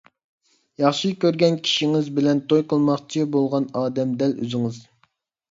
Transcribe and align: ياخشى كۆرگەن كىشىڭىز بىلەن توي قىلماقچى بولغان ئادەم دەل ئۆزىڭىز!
ياخشى 0.83 1.11
كۆرگەن 1.25 1.59
كىشىڭىز 1.67 2.09
بىلەن 2.15 2.41
توي 2.55 2.65
قىلماقچى 2.73 3.27
بولغان 3.37 3.69
ئادەم 3.83 4.19
دەل 4.25 4.35
ئۆزىڭىز! 4.43 4.83